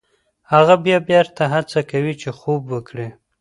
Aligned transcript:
هغه 0.51 0.75
بیا 0.85 0.97
بېرته 1.09 1.43
هڅه 1.53 1.79
کوي 1.91 2.13
چې 2.21 2.29
خوب 2.39 2.61
وکړي. 2.73 3.07